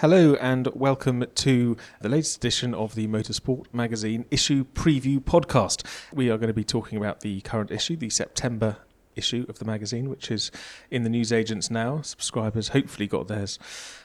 [0.00, 5.86] Hello and welcome to the latest edition of the Motorsport Magazine issue preview podcast.
[6.12, 8.76] We are going to be talking about the current issue, the September
[9.14, 10.50] issue of the magazine, which is
[10.90, 12.02] in the newsagents now.
[12.02, 13.58] Subscribers hopefully got theirs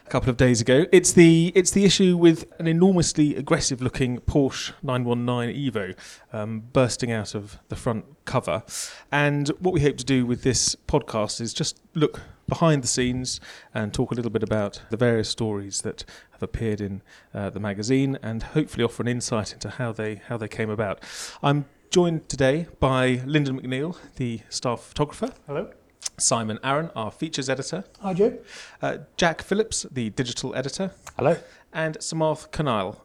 [0.06, 0.86] a couple of days ago.
[0.94, 5.96] It's the it's the issue with an enormously aggressive looking Porsche 919 Evo
[6.32, 8.64] um, bursting out of the front cover.
[9.12, 12.22] And what we hope to do with this podcast is just look
[12.52, 13.40] behind the scenes
[13.74, 17.02] and talk a little bit about the various stories that have appeared in
[17.34, 21.02] uh, the magazine and hopefully offer an insight into how they how they came about.
[21.42, 25.34] I'm joined today by Lyndon McNeil, the staff photographer.
[25.48, 25.72] Hello.
[26.18, 27.86] Simon Arron, our features editor.
[28.02, 28.38] Hi, Joe.
[28.82, 30.92] Uh, Jack Phillips, the digital editor.
[31.16, 31.38] Hello.
[31.72, 32.98] And Samarth Kanal,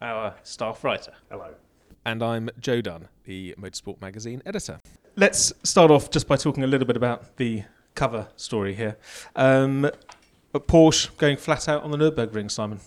[0.00, 1.12] our staff writer.
[1.28, 1.54] Hello.
[2.04, 4.78] And I'm Joe Dunn, the Motorsport Magazine editor.
[5.16, 7.64] Let's start off just by talking a little bit about the
[7.96, 8.96] cover story here.
[9.34, 9.90] Um,
[10.54, 12.80] Porsche going flat out on the Nürburgring, Simon.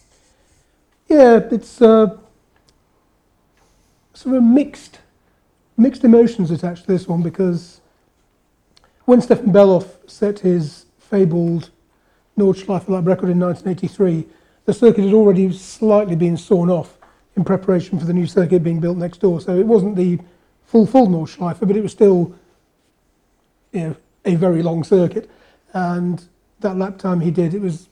[1.08, 2.18] Yeah, it's uh,
[4.14, 5.00] sort of mixed,
[5.76, 7.82] mixed emotions attached to this one because
[9.06, 11.72] when Stefan Bellof set his fabled
[12.38, 14.28] Nordschleife record in 1983,
[14.66, 16.98] the circuit had already slightly been sawn off
[17.36, 19.42] in preparation for the new circuit being built next door.
[19.42, 20.20] So it wasn't the
[20.66, 22.36] full full Nordschleife, but it was still,
[23.72, 25.30] you know, a very long circuit.
[25.74, 26.24] And
[26.60, 27.90] that lap time he did, it was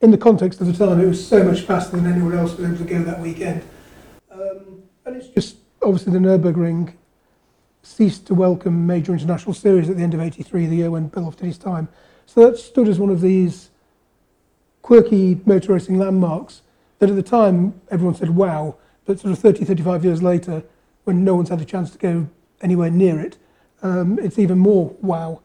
[0.00, 2.66] in the context of the time, it was so much faster than anyone else was
[2.66, 3.62] able to go that weekend.
[4.30, 6.94] Um, and it's just obviously the Nürburgring
[7.82, 11.36] ceased to welcome major international series at the end of 83, the year when Bellof
[11.36, 11.88] did his time.
[12.26, 13.70] So that stood as one of these
[14.82, 16.62] quirky motor racing landmarks
[16.98, 20.62] that at the time everyone said, wow, but sort of 30, 35 years later,
[21.04, 22.28] when no one's had a chance to go
[22.62, 23.36] anywhere near it,
[23.82, 25.40] um, it's even more wow.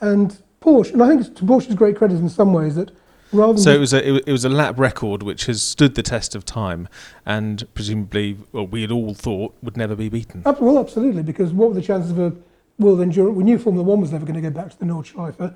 [0.00, 2.90] And Porsche, and I think it's to Porsche's great credit in some ways that
[3.32, 6.02] rather than So it was a it was a lap record which has stood the
[6.02, 6.88] test of time,
[7.24, 10.42] and presumably, well, we had all thought would never be beaten.
[10.44, 12.32] Well, absolutely, because what were the chances of a
[12.78, 13.36] World Endurance?
[13.36, 15.54] We knew Formula One was never going to go back to the Nordschleife.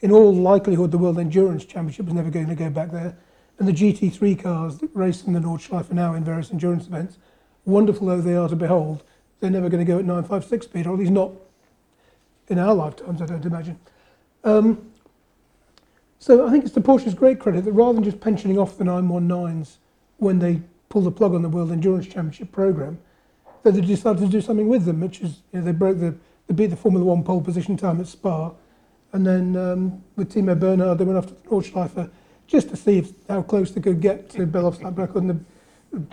[0.00, 3.16] In all likelihood, the World Endurance Championship was never going to go back there.
[3.58, 7.18] And the GT3 cars that race in the Nordschleife now in various endurance events,
[7.66, 9.02] wonderful though they are to behold,
[9.40, 11.32] they're never going to go at 956 speed, or at least not
[12.50, 13.78] in our lifetimes, I don't imagine.
[14.44, 14.90] Um,
[16.18, 18.84] so I think it's to Porsche's great credit that rather than just pensioning off the
[18.84, 19.76] 919s
[20.18, 22.98] when they pulled the plug on the World Endurance Championship program,
[23.62, 26.14] that they decided to do something with them, which is you know, they broke the
[26.46, 28.50] they beat the Formula One pole position time at Spa,
[29.12, 32.10] and then um, with Timo Bernhard they went after the Nordschleife
[32.46, 35.22] just to see if, how close they could get to Bellof's lap record.
[35.22, 35.40] And the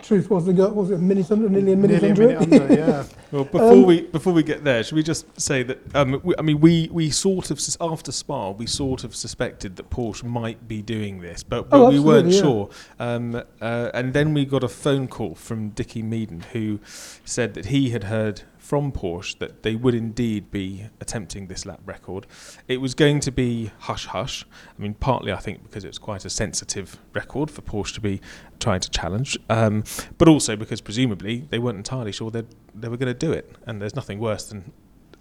[0.02, 2.50] truth was they got was it a minute under, nearly a minute Nearly a under.
[2.50, 2.62] minute it?
[2.62, 3.04] under, yeah.
[3.30, 5.78] Well, before Um, we before we get there, should we just say that?
[5.94, 9.90] Um, we, I mean, we we sort of after Spa, we sort of suspected that
[9.90, 12.40] Porsche might be doing this, but, but Oh, we weren't yeah.
[12.40, 12.70] sure.
[12.98, 16.80] Um, uh, and then we got a phone call from Dickie Meaden, who
[17.24, 21.80] said that he had heard from Porsche that they would indeed be attempting this lap
[21.86, 22.26] record.
[22.68, 24.44] It was going to be hush hush.
[24.78, 28.20] I mean, partly I think because it's quite a sensitive record for Porsche to be
[28.60, 29.84] trying to challenge, um,
[30.18, 32.42] but also because presumably they weren't entirely sure they
[32.74, 33.50] they were going to do it.
[33.66, 34.70] And there's nothing worse than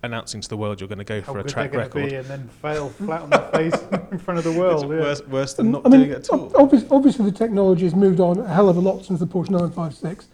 [0.03, 2.09] announcing to the world you're going to go How for a track record.
[2.09, 3.73] be and then fail flat on their face
[4.11, 4.83] in front of the It's world.
[4.83, 4.99] yeah.
[4.99, 6.47] worse, worse than not I mean, doing it at all.
[6.47, 9.25] ob- obvious- obviously, the technology has moved on a hell of a lot since the
[9.25, 10.27] Porsche 956,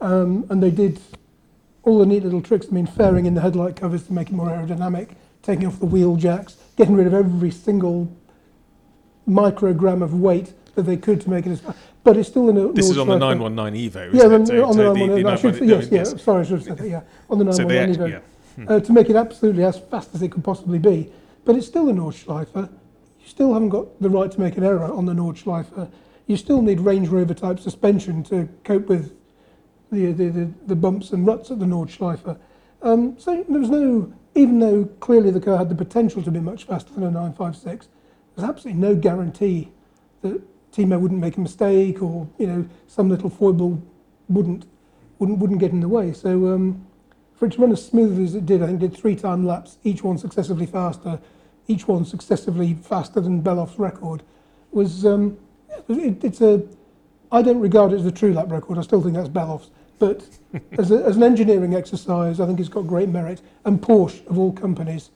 [0.00, 1.00] um, and they did
[1.82, 2.66] all the neat little tricks.
[2.70, 5.10] I mean, fairing in the headlight covers to make it more aerodynamic,
[5.42, 8.14] taking off the wheel jacks, getting rid of every single
[9.28, 11.62] microgram of weight that they could to make it as.
[12.02, 12.72] But it's still in a.
[12.72, 14.46] This is on the 919 Evo, isn't Yeah, it?
[14.46, 15.26] So- on so the 919.
[15.26, 16.14] I should, 919 yes, yeah.
[16.14, 16.22] yes.
[16.22, 16.88] Sorry, I should have said that.
[16.88, 18.22] Yeah, on the 919 actually, Evo
[18.58, 18.74] yeah.
[18.76, 21.12] uh, to make it absolutely as fast as it could possibly be.
[21.44, 22.54] But it's still a Nordschleife.
[22.54, 22.68] You
[23.26, 25.90] still haven't got the right to make an error on the Nordschleife.
[26.26, 29.12] You still need Range Rover type suspension to cope with
[29.90, 32.38] the, the, the, bumps and ruts at the Nordschleife.
[32.82, 36.40] Um, so there was no, even though clearly the car had the potential to be
[36.40, 37.88] much faster than a 956,
[38.34, 39.70] there's absolutely no guarantee
[40.22, 40.40] that
[40.72, 43.82] Timo wouldn't make a mistake or you know some little foible
[44.28, 44.66] wouldn't
[45.18, 46.12] wouldn't wouldn't get in the way.
[46.12, 46.86] So um,
[47.34, 49.46] for it to run as smoothly as it did, I think it did three time
[49.46, 51.20] laps, each one successively faster,
[51.66, 54.22] each one successively faster than Bellof's record,
[54.70, 55.36] was um,
[55.88, 56.62] it, it's a.
[57.32, 58.78] I don't regard it as a true lap record.
[58.78, 59.70] I still think that's Bellof's,
[60.00, 60.26] but
[60.78, 63.40] as, a, as an engineering exercise, I think it's got great merit.
[63.64, 65.10] And Porsche, of all companies,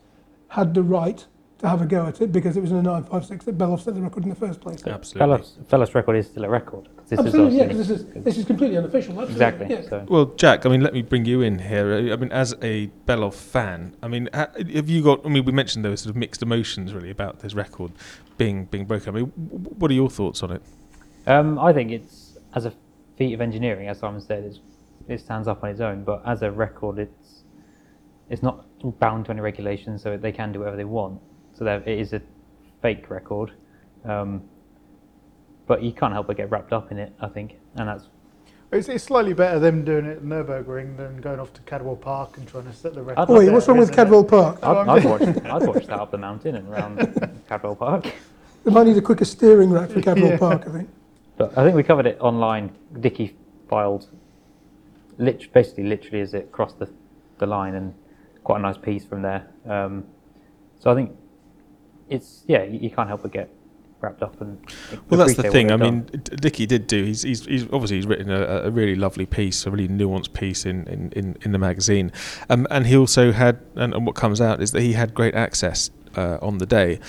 [0.49, 1.25] had the right
[1.59, 3.95] to have a go at it because it was in a 956 that Bellof set
[3.95, 4.87] the record in the first place.
[4.87, 5.19] Absolutely.
[5.19, 6.89] Fellas, fellas record is still a record.
[7.09, 7.65] This Absolutely, yeah.
[7.65, 9.13] is 'cause this is this is completely unofficial.
[9.21, 9.67] Absolutely, exactly.
[9.75, 9.83] Yeah.
[9.89, 12.13] So Well, Jack, I mean, let me bring you in here.
[12.13, 15.25] I mean, as a Bellof fan, I mean, ha- have you got?
[15.25, 17.93] I mean, we mentioned there were sort of mixed emotions really about this record
[18.37, 19.15] being being broken.
[19.15, 19.27] I mean,
[19.79, 20.63] what are your thoughts on it?
[21.27, 22.73] Um, I think it's as a
[23.17, 24.61] feat of engineering, as Simon said, it's,
[25.09, 26.05] it stands up on its own.
[26.05, 27.43] But as a record, it's
[28.31, 28.65] it's not
[29.01, 31.21] bound to any regulations, so they can do whatever they want.
[31.55, 32.23] So it is a
[32.83, 33.53] fake record,
[34.05, 34.43] um,
[35.67, 37.13] but you can't help but get wrapped up in it.
[37.21, 38.09] I think, and that's
[38.73, 42.39] It's, it's slightly better them doing it at Nurburgring than going off to Cadwell Park
[42.39, 43.27] and trying to set the record.
[43.29, 43.93] Oh, wait, what's wrong with?
[43.93, 44.59] Cadwell Park?
[44.63, 48.11] I'd, I'm- I'd watch I'd watch that up the mountain and around Cadwell Park.
[48.65, 50.39] They might need a quicker steering rack for Cadwell Yeah.
[50.39, 50.89] Park, I think.
[51.37, 52.75] But I think we covered it online.
[53.01, 53.37] Dickie
[53.69, 54.09] filed,
[55.19, 56.89] lit- basically, literally as it crossed the,
[57.39, 57.95] the line, and
[58.45, 59.49] quite a nice piece from there.
[59.67, 60.05] Um,
[60.79, 61.13] so I think
[62.09, 63.51] it's yeah, you, you can't help but get
[64.01, 64.59] wrapped up and.
[65.09, 65.73] Well, that's the thing.
[65.73, 67.05] I mean, Dickie did do.
[67.05, 70.65] He's, he's, he's obviously he's written a, a really lovely piece, a really nuanced piece
[70.65, 72.13] in, in, in, in the magazine,
[72.49, 73.61] um, and he also had.
[73.75, 77.01] And, and what comes out is that he had great access uh, on the day.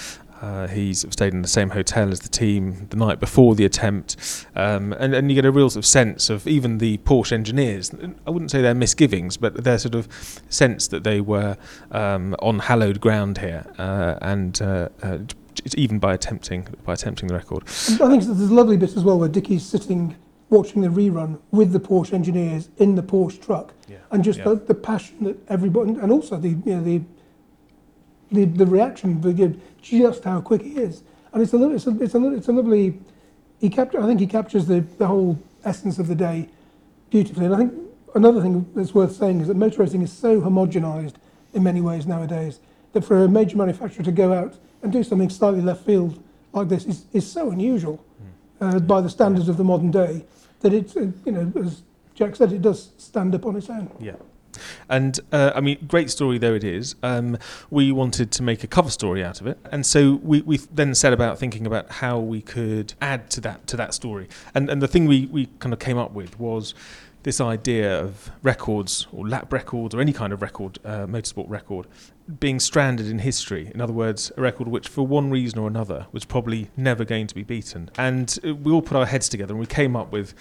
[0.46, 4.46] Uh, he's stayed in the same hotel as the team the night before the attempt,
[4.56, 7.92] um, and, and you get a real sort of sense of even the Porsche engineers.
[8.28, 10.08] I wouldn't say their misgivings, but their sort of
[10.48, 11.58] sense that they were
[11.90, 15.18] um, on hallowed ground here, uh, and uh, uh,
[15.76, 17.64] even by attempting by attempting the record.
[17.90, 20.16] And I think there's a lovely bit as well where Dickie's sitting
[20.52, 23.98] watching the rerun with the Porsche engineers in the Porsche truck, Yeah.
[24.12, 24.50] and just Yeah.
[24.50, 27.02] the, the passion that everybody, and also the you know the
[28.32, 31.72] the, the reaction, the, you know, just how quick he is, and it's a lo-
[31.72, 33.00] it's a it's a, it's a lovely.
[33.62, 36.50] He capture, I think he captures the, the whole essence of the day
[37.10, 37.74] beautifully, and I think
[38.14, 41.14] another thing that's worth saying is that motor racing is so homogenised
[41.54, 42.60] in many ways nowadays
[42.94, 46.22] that for a major manufacturer to go out and do something slightly left field
[46.54, 48.04] like this is, is so unusual
[48.62, 50.26] uh, by the standards of the modern day
[50.62, 51.82] that it's, uh, you know, as
[52.14, 53.90] Jack said, it does stand up on its own.
[54.00, 54.14] Yeah.
[54.90, 56.96] And uh, I mean, great story though it is.
[57.04, 57.38] Um,
[57.70, 60.96] we wanted to make a cover story out of it, and so we, we then
[60.96, 64.28] set about thinking about how we could add to that to that story.
[64.54, 66.74] And and the thing we, we kind of came up with was
[67.26, 71.88] this idea of records or lap records or any kind of record, uh, motorsport record,
[72.40, 73.72] being stranded in history.
[73.74, 77.26] In other words, a record which, for one reason or another, was probably never going
[77.26, 77.90] to be beaten.
[77.98, 80.36] And uh, we all put our heads together and we came up with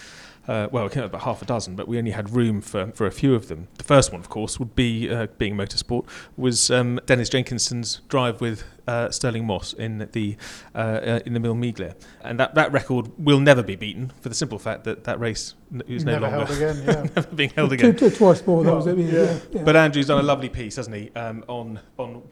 [0.46, 2.93] uh, well, we came up about half a dozen, but we only had room for,
[2.93, 3.69] for a few of them.
[3.79, 6.06] The first one, of course, would be, uh, being motorsport,
[6.37, 10.37] was um, Dennis Jenkinson's drive with uh, Stirling Moss in the
[10.75, 14.29] uh, uh, in the Mille Miglia, and that, that record will never be beaten for
[14.29, 16.85] the simple fact that that race n- is no Never longer held again.
[16.87, 17.02] Yeah.
[17.17, 17.97] never being held again.
[17.97, 18.99] twice more, that was it.
[18.99, 19.38] Yeah, yeah.
[19.52, 19.62] yeah.
[19.62, 21.11] But Andrew's done a lovely piece, hasn't he?
[21.17, 22.23] Um, on on,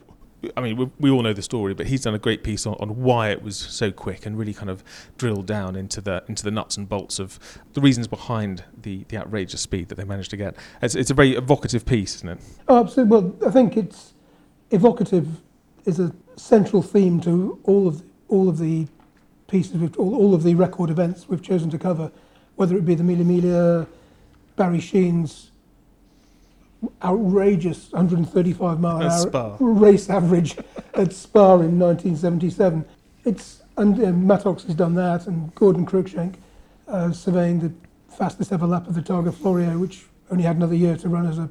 [0.55, 2.75] I mean, we, we all know the story, but he's done a great piece on,
[2.79, 4.83] on why it was so quick and really kind of
[5.17, 7.39] drilled down into the into the nuts and bolts of
[7.73, 10.55] the reasons behind the, the outrageous speed that they managed to get.
[10.81, 12.39] It's, it's a very evocative piece, isn't it?
[12.67, 13.17] Oh, absolutely.
[13.17, 14.13] Well, I think it's
[14.71, 15.27] evocative
[15.85, 18.87] is a central theme to all of all of the
[19.47, 22.11] pieces, all, all of the record events we've chosen to cover,
[22.55, 23.87] whether it be the Mille Miglia,
[24.55, 25.51] Barry Sheene's
[27.03, 30.57] outrageous 135 mile an hour race average
[30.93, 32.85] at Spa in 1977.
[33.25, 36.35] It's and uh, Mattox has done that, and Gordon Cruikshank
[36.87, 37.73] uh, surveying the
[38.15, 41.39] fastest ever lap of the Targa Florio, which only had another year to run as
[41.39, 41.49] a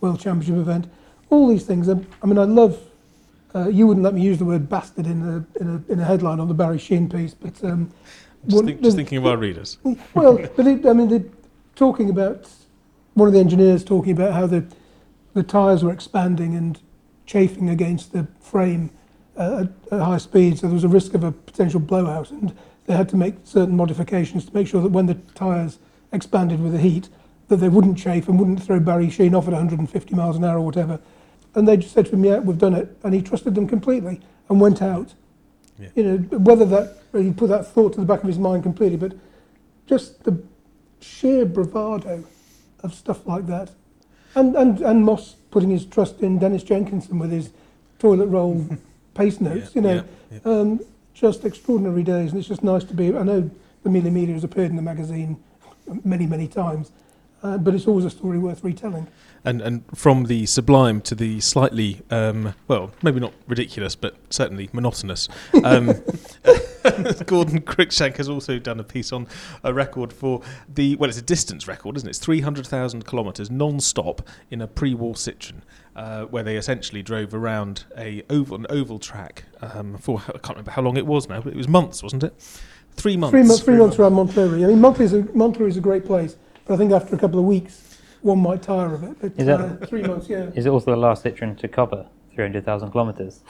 [0.00, 0.90] World Championship event.
[1.28, 1.88] All these things.
[1.88, 2.78] um, I mean, I love.
[3.54, 6.04] Uh, you wouldn't let me use the word bastard in a in a, in a
[6.04, 7.90] headline on the Barry Sheene piece, but um,
[8.46, 9.78] Just, one- think, just thinking of our readers.
[10.14, 11.24] well, but it, I mean, they're
[11.76, 12.48] talking about
[13.14, 14.64] one of the engineers talking about how the
[15.34, 16.80] the tyres were expanding and
[17.26, 18.90] chafing against the frame
[19.36, 22.56] uh, at, at high speed, so there was a risk of a potential blowout, and
[22.86, 25.78] they had to make certain modifications to make sure that when the tyres
[26.12, 27.08] expanded with the heat,
[27.48, 30.58] that they wouldn't chafe and wouldn't throw Barry Sheene off at 150 miles an hour
[30.58, 30.98] or whatever.
[31.54, 34.20] And they just said to him, "Yeah, we've done it," and he trusted them completely
[34.48, 35.14] and went out.
[35.78, 35.88] Yeah.
[35.94, 38.96] You know, whether that he put that thought to the back of his mind completely,
[38.96, 39.16] but
[39.86, 40.40] just the
[41.00, 42.24] sheer bravado
[42.82, 43.70] of stuff like that.
[44.34, 47.50] And, and, and Moss putting his trust in Dennis Jenkinson with his
[47.98, 48.66] toilet roll
[49.14, 49.94] pace notes, yeah, you know.
[49.94, 50.52] Yeah, yeah.
[50.52, 50.80] Um,
[51.14, 53.14] just extraordinary days, and it's just nice to be.
[53.14, 53.50] I know
[53.82, 55.42] the Millimeter has appeared in the magazine
[56.04, 56.92] many, many times,
[57.42, 59.08] uh, but it's always a story worth retelling.
[59.44, 64.68] And and from the sublime to the slightly, um, well, maybe not ridiculous, but certainly
[64.72, 65.28] monotonous.
[65.64, 65.86] Um,
[67.26, 69.26] Gordon Cruikshank has also done a piece on
[69.64, 72.10] a record for the well, it's a distance record, isn't it?
[72.10, 75.62] It's three hundred thousand kilometres non-stop in a pre-war Citroen,
[75.96, 80.50] uh, where they essentially drove around a oval an oval track um, for I can't
[80.50, 82.34] remember how long it was now, but it was months, wasn't it?
[82.92, 83.32] Three months.
[83.32, 84.64] Three, months, three months around Montlhéry.
[84.64, 86.36] I mean, Montlhéry is, a, is a great place,
[86.70, 89.16] but I think after a couple of weeks, one might tire of it.
[89.20, 90.28] But, Is that- uh, three months?
[90.28, 90.50] Yeah.
[90.54, 93.40] Is it also the last Citroen to cover 300,000 kilometres?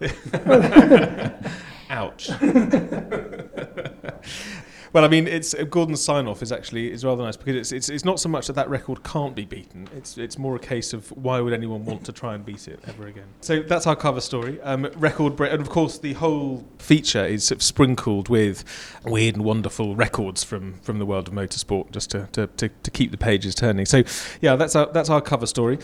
[1.90, 2.30] Ouch.
[4.92, 7.72] Well, I mean, it's uh, Gordon's sign off is actually is rather nice because it's,
[7.72, 9.88] it's it's not so much that that record can't be beaten.
[9.96, 12.80] It's it's more a case of why would anyone want to try and beat it
[12.86, 13.24] ever again.
[13.40, 14.60] So that's our cover story.
[14.60, 18.64] Um, record break, and of course the whole feature is sort of sprinkled with
[19.04, 22.90] weird and wonderful records from from the world of motorsport, just to to, to, to
[22.90, 23.86] keep the pages turning.
[23.86, 24.02] So
[24.42, 25.78] yeah, that's our that's our cover story.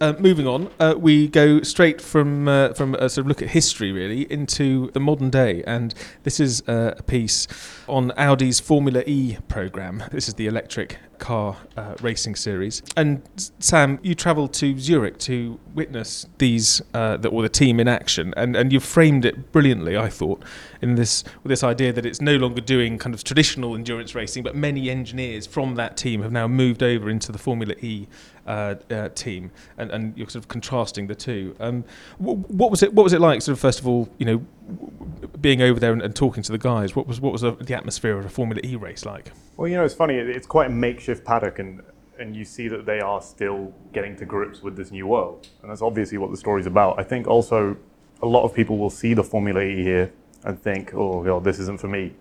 [0.00, 3.50] Uh, moving on, uh, we go straight from uh, from a sort of look at
[3.50, 5.92] history really into the modern day, and
[6.22, 7.46] this is uh, a piece
[7.86, 10.02] on Audi's Formula E program.
[10.10, 12.82] This is the electric car uh, racing series.
[12.96, 13.20] And
[13.58, 18.32] Sam, you travelled to Zurich to witness these uh, the, or the team in action,
[18.38, 20.42] and and you framed it brilliantly, I thought,
[20.80, 24.44] in this with this idea that it's no longer doing kind of traditional endurance racing,
[24.44, 28.08] but many engineers from that team have now moved over into the Formula E
[28.46, 31.54] uh, uh, team, and, and you're sort of contrasting the two.
[31.60, 31.84] Um,
[32.18, 32.92] wh- what was it?
[32.94, 33.42] What was it like?
[33.42, 36.52] Sort of first of all, you know, w- being over there and, and talking to
[36.52, 36.96] the guys.
[36.96, 39.32] What was what was the, the atmosphere of a Formula E race like?
[39.56, 40.14] Well, you know, it's funny.
[40.16, 41.82] it- It's quite a makeshift paddock, and
[42.18, 45.70] and you see that they are still getting to grips with this new world, and
[45.70, 46.98] that's obviously what the story's about.
[46.98, 47.76] I think also
[48.22, 50.12] a lot of people will see the Formula E here
[50.44, 52.12] and think, "Oh God, this isn't for me."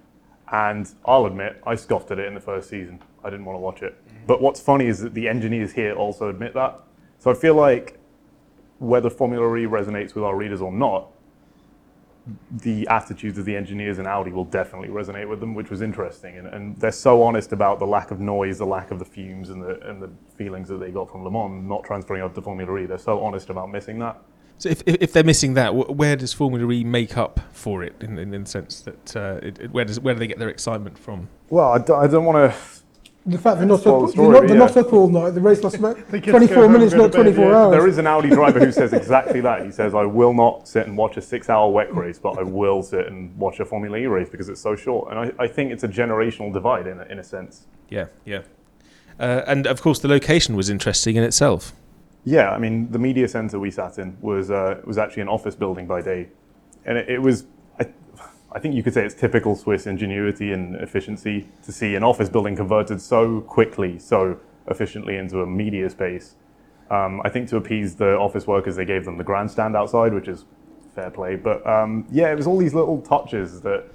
[0.52, 3.00] And I'll admit, I scoffed at it in the first season.
[3.24, 3.96] I didn't want to watch it.
[4.28, 6.80] But what's funny is that the engineers here also admit that.
[7.20, 8.00] So I feel like
[8.78, 11.12] whether Formula E resonates with our readers or not,
[12.52, 16.38] the attitudes of the engineers in Audi will definitely resonate with them, which was interesting.
[16.38, 19.50] And, and they're so honest about the lack of noise, the lack of the fumes,
[19.50, 22.42] and the, and the feelings that they got from Le Mans, not transferring over to
[22.42, 22.86] Formula E.
[22.86, 24.22] They're so honest about missing that.
[24.60, 27.96] So if, if, if they're missing that, where does Formula E make up for it
[28.02, 30.38] in, in, in the sense that uh, it, it, where does where do they get
[30.38, 31.30] their excitement from?
[31.50, 32.60] Well, I don't, I don't want to.
[33.26, 34.66] The fact they're not, Well, up, story, they're not, they're yeah.
[34.66, 35.32] not up all night.
[35.32, 37.36] The race lasts about They get 24 go home minutes, and go not to bed,
[37.36, 37.58] 24 yeah.
[37.58, 37.72] hours.
[37.72, 39.66] There is an Audi driver who says exactly that.
[39.66, 42.44] He says, I will not sit and watch a six hour wet race, but I
[42.44, 45.12] will sit and watch a Formula E race because it's so short.
[45.12, 47.68] And I, I think it's a generational divide in a, in a sense.
[47.90, 48.42] Yeah, yeah.
[49.20, 51.74] Uh, and of course, the location was interesting in itself.
[52.24, 55.56] Yeah, I mean, the media center we sat in was uh, was actually an office
[55.56, 56.30] building by day,
[56.86, 57.46] and it, it was.
[58.52, 62.30] I, think you could say it's typical Swiss ingenuity and efficiency to see an office
[62.30, 66.36] building converted so quickly, so efficiently into a media space.
[66.90, 70.28] Um, I think to appease the office workers, they gave them the grandstand outside, which
[70.28, 70.46] is
[70.96, 71.36] fair play.
[71.36, 73.86] But um, yeah, it was all these little touches that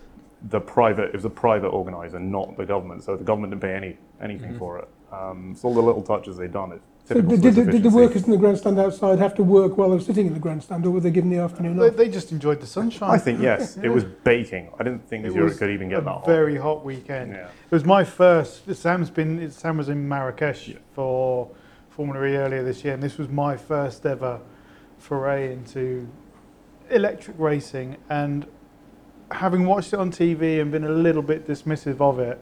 [0.50, 3.02] the private it was a private organizer, not the government.
[3.02, 4.88] So the government didn't pay any anything for it.
[5.12, 6.70] Um, it's all the little touches they've done.
[6.70, 9.76] So typical did, did, the, did the workers in the grandstand outside have to work
[9.76, 11.96] while they were sitting in the grandstand, or were they given the afternoon They, off?
[11.96, 13.10] they just enjoyed the sunshine.
[13.10, 14.70] I think yes, it was baking.
[14.78, 16.26] I didn't think It was could even a get that hot.
[16.26, 17.32] very hot weekend.
[17.32, 17.46] Yeah.
[17.48, 18.74] It was my first.
[18.74, 19.50] Sam's been.
[19.50, 20.76] Sam was in Marrakesh Yeah.
[20.94, 21.50] for
[21.90, 24.40] Formula E earlier this year, and this was my first ever
[24.98, 26.08] foray into
[26.90, 27.96] electric racing.
[28.08, 28.46] And
[29.30, 32.40] having watched it on TV and been a little bit dismissive of it,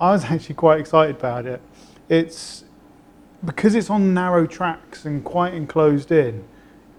[0.00, 1.60] I was actually quite excited about it.
[2.08, 2.64] It's
[3.44, 6.44] because it's on narrow tracks and quite enclosed in.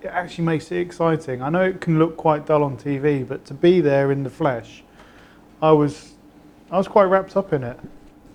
[0.02, 1.42] It actually makes it exciting.
[1.42, 4.30] I know it can look quite dull on TV, but to be there in the
[4.30, 4.84] flesh,
[5.62, 6.14] I was,
[6.72, 7.80] I was quite wrapped up in it.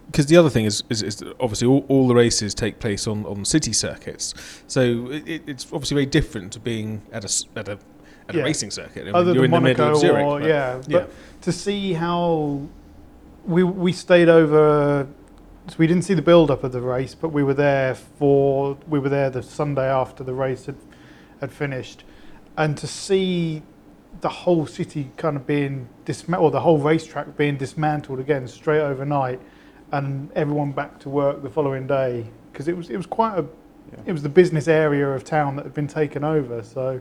[0.06, 3.26] because the other thing is, is, is obviously all, all the races take place on,
[3.26, 4.32] on city circuits,
[4.66, 7.78] so it, it- it's obviously very different to being at a at a
[8.28, 8.40] at Yeah.
[8.42, 9.02] a racing circuit.
[9.02, 10.24] I mean, Other you're than in the middle Monaco of Zurich.
[10.26, 11.06] or but- yeah, but yeah.
[11.42, 12.62] to see how
[13.44, 15.06] we we stayed over.
[15.68, 18.78] So we didn't see the build up of the race, but we were there for
[18.88, 20.76] we were there the Sunday after the race had
[21.40, 22.04] had finished,
[22.56, 23.62] and to see
[24.20, 28.80] the whole city kind of being dismantled, or the whole racetrack being dismantled again straight
[28.80, 29.40] overnight,
[29.92, 33.44] and everyone back to work the following day because it was it was quite a
[33.92, 34.00] Yeah.
[34.06, 36.62] it was the business area of town that had been taken over.
[36.62, 37.00] So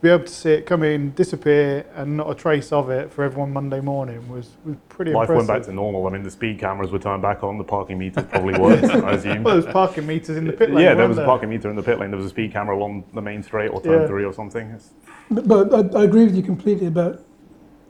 [0.00, 3.12] to be able to see it come in, disappear, and not a trace of it
[3.12, 5.14] for everyone Monday morning was, was pretty impressive.
[5.14, 5.36] Life impressive.
[5.36, 6.06] went back to normal.
[6.06, 7.58] I mean, the speed cameras were turned back on.
[7.58, 9.42] The parking meters probably weren't, I assume.
[9.42, 10.84] well, there's parking meters in the pit lane.
[10.84, 12.10] yeah, there weren't was a parking meter in the pit lane.
[12.10, 14.06] There was a speed camera along the main straight or turn Yeah.
[14.06, 14.68] three or something.
[14.70, 14.90] It's,
[15.30, 17.22] But, but I, I agree with you completely about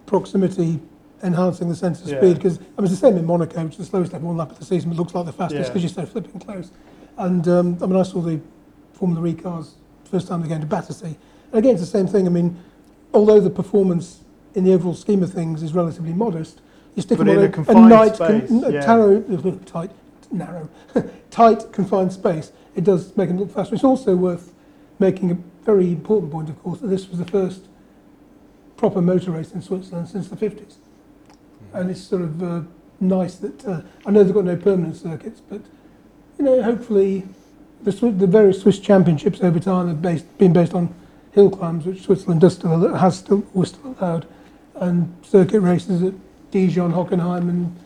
[0.07, 0.81] proximity
[1.23, 2.19] enhancing the sense of Yeah.
[2.19, 4.50] speed because I mean, it's the same in Monaco, which is the slowest F1 lap
[4.50, 5.69] of the season, but looks like the fastest Yeah.
[5.69, 6.73] because you're so flipping close.
[7.19, 8.40] And um, I mean, I saw the
[8.95, 9.75] Formula E cars
[10.05, 11.17] first time they came to Battersea.
[11.52, 12.26] Again, it's the same thing.
[12.26, 12.62] I mean,
[13.12, 14.21] although the performance
[14.54, 16.61] in the overall scheme of things is relatively modest,
[16.95, 18.80] you stick But them in on a confined night, space, yeah.
[18.80, 19.21] tarot,
[19.66, 19.90] tight,
[20.30, 20.69] narrow,
[21.30, 23.75] tight, confined space, it does make them look faster.
[23.75, 24.52] It's also worth
[24.99, 27.66] making a very important point, of course, that this was the first
[28.76, 30.76] proper motor race in Switzerland since the 50s.
[31.73, 32.62] And it's sort of uh,
[32.99, 35.61] nice that, uh, I know they've got no permanent circuits, but,
[36.38, 37.26] you know, hopefully
[37.83, 40.95] the, Swi- the various Swiss championships over time have based, been based on
[41.32, 44.26] hill climbs, which Switzerland does still, has still, was still allowed,
[44.76, 46.14] and circuit races at
[46.50, 47.76] Dijon, Hockenheim and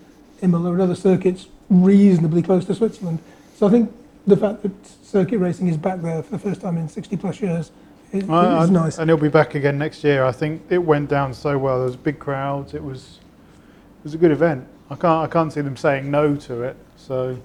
[0.42, 3.18] Imola and other circuits reasonably close to Switzerland.
[3.56, 3.92] So I think
[4.26, 4.72] the fact that
[5.02, 7.70] circuit racing is back there for the first time in 60 plus years
[8.12, 8.98] is, I- is I- nice.
[8.98, 10.24] And it'll be back again next year.
[10.24, 11.78] I think it went down so well.
[11.78, 12.74] There was big crowds.
[12.74, 13.18] It was
[14.00, 14.66] it was a good event.
[14.90, 16.76] I can't I can't see them saying no to it.
[16.96, 17.36] So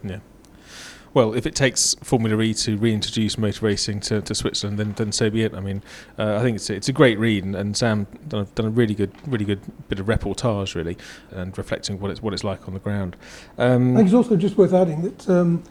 [1.14, 5.12] Well, if it takes Formula E to reintroduce motor racing to, to Switzerland, then, then
[5.12, 5.54] so be it.
[5.56, 5.82] I mean,
[6.18, 8.68] uh, I think it's a, it's a great read, and, and Sam done a, done
[8.68, 10.98] a really good really good bit of reportage really,
[11.32, 13.16] and reflecting what it's what it's like on the ground.
[13.58, 15.64] I Um, think it's also just worth adding that um,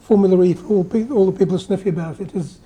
[0.00, 2.58] Formula E, for all, pe- all the people are sniffy about it, has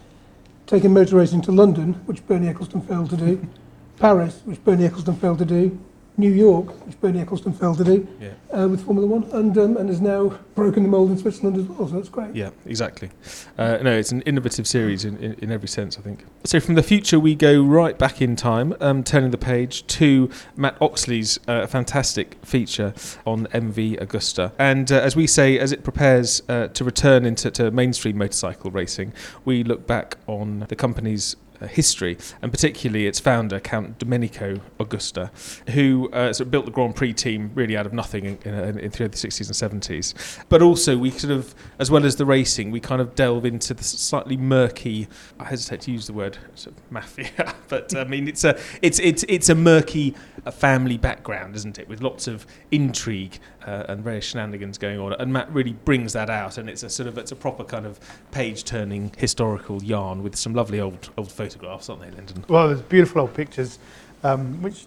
[0.66, 3.48] taken motor racing to London, which Bernie Ecclestone failed to do,
[3.98, 5.78] Paris, which Bernie Ecclestone failed to do,
[6.20, 8.30] New York, which Bernie Ecclestone failed to do yeah.
[8.52, 11.64] uh, with Formula One, and, um, and has now broken the mould in Switzerland as
[11.64, 12.34] well, so that's great.
[12.34, 13.10] Yeah, exactly.
[13.58, 16.24] Uh, no, it's an innovative series in, in, in every sense, I think.
[16.44, 20.30] So from the future, we go right back in time, um, turning the page to
[20.56, 22.94] Mat Oxley's uh, fantastic feature
[23.26, 24.52] on MV Agusta.
[24.58, 28.70] And uh, as we say, as it prepares uh, to return into to mainstream motorcycle
[28.70, 29.12] racing,
[29.44, 35.30] we look back on the company's uh, history, and particularly its founder, Count Domenico Agusta,
[35.70, 38.78] who uh, sort of built the Grand Prix team really out of nothing in, in,
[38.78, 40.44] in through the 60s and 70s.
[40.48, 43.74] But also, we sort of, as well as the racing, we kind of delve into
[43.74, 45.08] the slightly murky.
[45.38, 48.98] I hesitate to use the word sort of mafia, but I mean it's a it's
[48.98, 50.14] it's it's a murky
[50.46, 51.88] uh, family background, isn't it?
[51.88, 56.30] With lots of intrigue uh, and various shenanigans going on, and Matt really brings that
[56.30, 58.00] out, and it's a sort of it's a proper kind of
[58.30, 62.44] page-turning historical yarn with some lovely old old photographs, aren't they, Lyndon?
[62.48, 63.78] well, there's beautiful old pictures,
[64.22, 64.86] um, which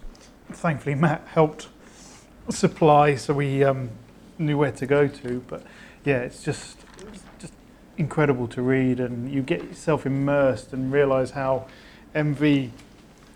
[0.50, 1.68] thankfully Matt helped
[2.48, 3.90] supply, so we um,
[4.38, 5.44] knew where to go to.
[5.46, 5.62] But
[6.04, 6.78] yeah, it's just
[7.12, 7.52] it's just
[7.98, 11.66] incredible to read, and you get yourself immersed and realise how
[12.14, 12.70] MV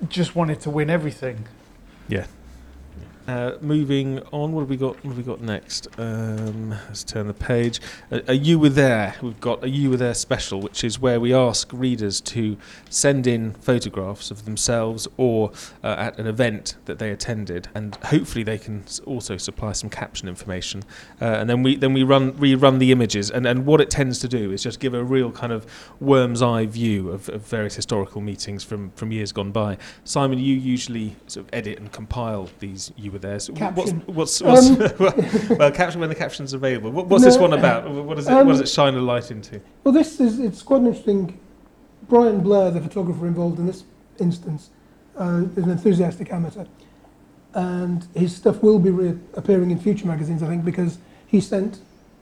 [0.09, 1.47] just wanted to win everything.
[3.29, 4.95] Uh, moving on, what have we got?
[5.05, 5.87] What have we got next?
[5.99, 7.79] Um, let's turn the page.
[8.11, 9.17] Uh, are you were there?
[9.21, 12.57] We've got a you were there special, which is where we ask readers to
[12.89, 15.53] send in photographs of themselves or
[15.85, 20.27] uh, at an event that they attended, and hopefully they can also supply some caption
[20.27, 20.83] information.
[21.21, 24.19] Uh, and then we then we run rerun the images, and, and what it tends
[24.21, 25.67] to do is just give a real kind of
[26.01, 29.77] worm's eye view of, of various historical meetings from from years gone by.
[30.03, 33.39] Simon, you usually sort of edit and compile these you were there.
[33.39, 34.03] So Caption.
[34.07, 36.91] What's what's, Um, what's well, caption when the caption's available.
[36.91, 37.91] What, what's this one about?
[37.91, 39.61] What does it um, what does it shine a light into?
[39.85, 41.39] Well, this is it's quite an interesting.
[42.09, 43.85] Brian Blair, the photographer involved in this
[44.19, 44.71] instance,
[45.19, 46.65] uh, is an enthusiastic amateur,
[47.53, 51.81] and his stuff will be re- appearing in future magazines, I think, because he sent,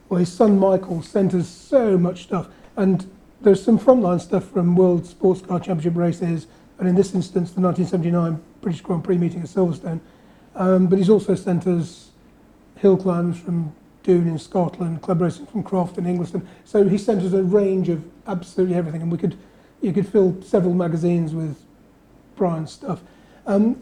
[0.09, 3.09] well, his son Michael sent us so much stuff, and
[3.43, 6.49] there's some frontline stuff from World Sports Car Championship races,
[6.81, 10.01] and in this instance, the 1979 British Grand Prix meeting at Silverstone.
[10.57, 12.11] Um, but he's also sent us
[12.77, 16.47] hill climbs from Doon in Scotland, club racing from Croft in Ingliston.
[16.65, 19.37] So he sent us a range of absolutely everything, and we could
[19.83, 21.63] you could fill several magazines with
[22.37, 23.03] Brian's stuff.
[23.47, 23.77] Um,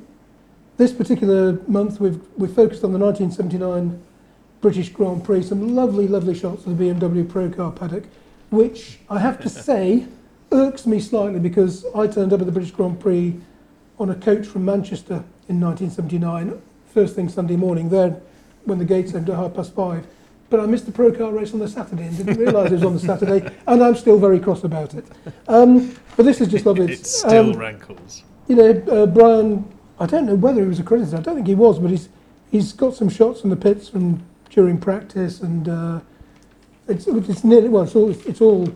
[0.77, 4.03] this particular month, we've we've focused on the 1979
[4.61, 5.45] British Grand Prix.
[5.45, 8.05] Some lovely, lovely shots of the BMW Pro Car paddock,
[8.51, 10.07] which I have to say
[10.51, 13.39] irks me slightly because I turned up at the British Grand Prix
[13.99, 16.61] on a coach from Manchester in 1979,
[16.93, 18.21] first thing Sunday morning there
[18.65, 20.07] when the gates opened at half past five.
[20.51, 22.85] But I missed the pro car race on the Saturday and didn't realise it was
[22.85, 25.05] on the Saturday, and I'm still very cross about it.
[25.49, 26.93] Um, but this is just lovely.
[26.93, 28.23] It still um, rankles.
[28.47, 29.65] you know, uh, Brian,
[29.99, 32.09] I don't know whether he was accredited, I don't think he was, but he's
[32.51, 36.01] he's got some shots from the pits from during practice, and uh,
[36.89, 38.69] it's it's nearly well, it's all it's all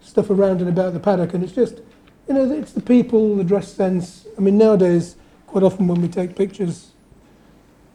[0.00, 1.80] stuff around and about the paddock, and it's just
[2.28, 4.26] you know, it's the people, the dress sense.
[4.36, 5.16] I mean, nowadays,
[5.48, 6.92] quite often when we take pictures,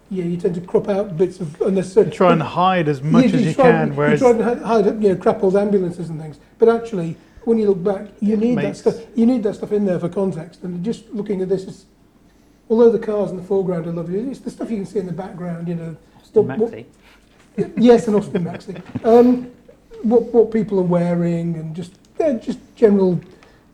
[0.09, 2.11] yeah, you tend to crop out bits of unnecessary.
[2.11, 4.85] Try and hide as much as you try can, and- whereas you try and hide,
[5.01, 6.39] you know, crap old ambulances and things.
[6.57, 8.95] But actually, when you look back, you need that stuff.
[9.15, 10.63] You need that stuff in there for context.
[10.63, 11.85] And just looking at this, is,
[12.69, 15.05] although the cars in the foreground are lovely, it's the stuff you can see in
[15.05, 15.67] the background.
[15.67, 16.85] You know, Austin What- what- Maxi.
[17.77, 18.81] yes, and Austin Maxi.
[19.05, 19.51] Um,
[20.01, 23.21] what what people are wearing and just yeah, just general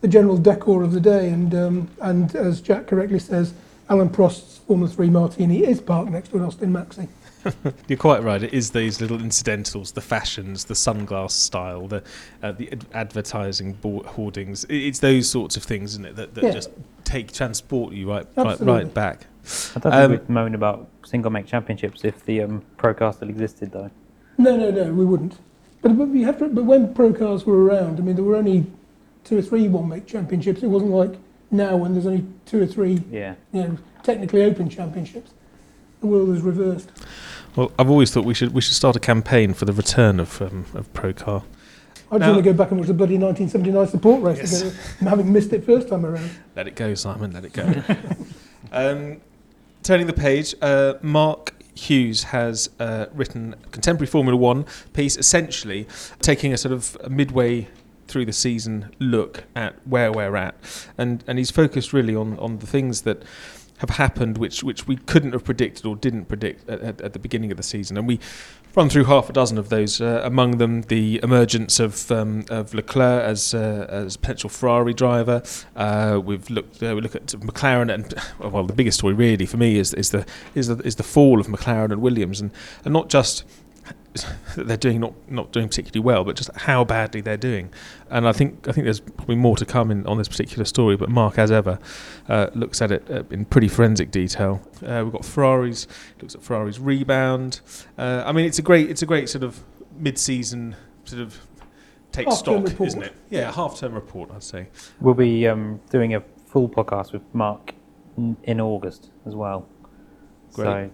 [0.02, 1.30] the general decor of the day.
[1.30, 3.54] And um, and as Jack correctly says,
[3.90, 7.08] Alain Prost's Formula Three Martini is parked next to an Austin Maxi.
[7.88, 8.42] You're quite right.
[8.42, 12.02] It is these little incidentals, the fashions, the sunglass style, the
[12.42, 14.64] uh, the ad- advertising board hoardings.
[14.68, 16.50] It's those sorts of things, isn't it, that, that Yeah.
[16.52, 16.70] just
[17.04, 19.26] take transport you right right, right back.
[19.74, 23.12] I don't Um, think we'd moan about single make championships if the um, pro car
[23.12, 23.90] still existed, though.
[24.38, 25.38] No, no, no, we wouldn't.
[25.82, 26.48] But but we have to.
[26.48, 28.66] But when pro cars were around, I mean, there were only
[29.24, 30.62] two or three one-make championships.
[30.62, 31.14] It wasn't like
[31.50, 33.34] now when there's only two or three, Yeah.
[33.52, 35.32] you know, technically open championships.
[36.00, 36.90] The world is reversed.
[37.56, 40.40] Well, I've always thought we should we should start a campaign for the return of
[40.40, 41.42] um, of Procar.
[42.12, 44.62] I just Now- want to go back and watch the bloody 1979 support race Yes.
[44.62, 44.74] again,
[45.08, 46.30] having missed it first time around.
[46.56, 47.32] Let it go, Simon.
[47.32, 47.64] Let it go.
[48.72, 49.20] um,
[49.82, 55.86] turning the page, uh, Mark Hughes has uh, written a contemporary Formula One piece, essentially
[56.20, 57.68] taking a sort of a midway
[58.10, 60.54] through the season look at where we're at,
[60.98, 63.22] and and he's focused really on on the things that
[63.80, 67.18] have happened which which we couldn't have predicted or didn't predict at, at, at the
[67.18, 68.20] beginning of the season, and we
[68.74, 70.00] run through half a dozen of those.
[70.00, 75.42] Uh, among them, the emergence of um, of Leclerc as uh, as potential Ferrari driver.
[75.74, 79.56] Uh, we've looked uh, we look at McLaren and well, the biggest story really for
[79.56, 82.50] me is is the is the is the fall of McLaren and Williams, and
[82.84, 83.44] and not just
[84.56, 87.70] they're doing not not doing particularly well, but just how badly they're doing.
[88.10, 90.96] And I think I think there's probably more to come in on this particular story.
[90.96, 91.78] But Mark, as ever,
[92.28, 94.60] uh, looks at it uh, in pretty forensic detail.
[94.84, 95.86] Uh, we've got Ferrari's
[96.20, 97.60] looks at Ferrari's rebound.
[97.96, 99.60] Uh, I mean, it's a great it's a great sort of
[99.96, 101.38] mid-season sort of
[102.12, 102.88] take Half-term stock, report.
[102.88, 103.12] isn't it?
[103.30, 104.66] Yeah, half-term report, I'd say.
[105.00, 107.74] We'll be um, doing a full podcast with Mark
[108.16, 109.68] in, in August as well.
[110.52, 110.64] Great.
[110.64, 110.90] So w-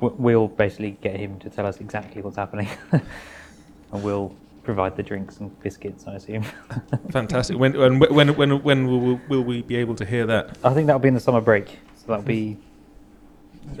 [0.00, 5.38] we'll basically get him to tell us exactly what's happening, and we'll provide the drinks
[5.38, 6.06] and biscuits.
[6.06, 6.44] I assume.
[7.10, 7.58] Fantastic.
[7.58, 10.58] When when when when when will, will, will we be able to hear that?
[10.64, 11.78] I think that'll be in the summer break.
[11.96, 12.58] So that'll be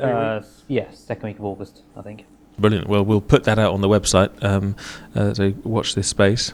[0.00, 0.62] uh, weeks.
[0.68, 2.24] yes, second week of August, I think.
[2.58, 2.86] Brilliant.
[2.86, 4.30] Well, we'll put that out on the website.
[4.44, 4.76] Um,
[5.14, 6.52] uh, so watch this space.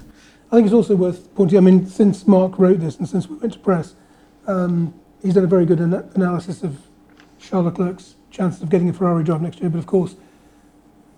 [0.51, 1.59] I think it's also worth pointing.
[1.59, 3.95] I mean, since Mark wrote this and since we went to press,
[4.47, 6.79] um, he's done a very good ana- analysis of
[7.39, 9.69] Charles Leclerc's chances of getting a Ferrari drive next year.
[9.69, 10.15] But of course,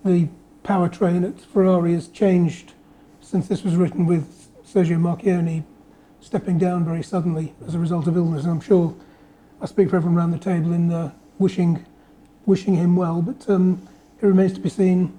[0.05, 0.29] the
[0.65, 2.73] powertrain at Ferrari has changed
[3.21, 5.63] since this was written, with Sergio Marchionne
[6.21, 8.43] stepping down very suddenly as a result of illness.
[8.43, 8.95] And I'm sure
[9.61, 11.85] I speak for everyone around the table in uh, wishing
[12.47, 13.23] wishing him well.
[13.23, 13.87] But um,
[14.21, 15.19] it remains to be seen